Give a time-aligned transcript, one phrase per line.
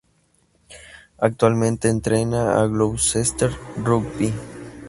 [1.19, 3.51] Actualmente entrena a Gloucester
[3.83, 4.33] Rugby.